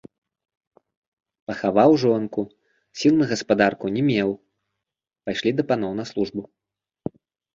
[1.49, 2.41] Пахаваў жонку,
[3.01, 4.29] сіл на гаспадарку не меў,
[5.27, 6.41] пайшлі да паноў на службу.